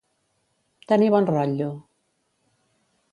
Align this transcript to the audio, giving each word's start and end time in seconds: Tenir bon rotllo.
Tenir 0.91 1.11
bon 1.15 1.29
rotllo. 1.33 1.69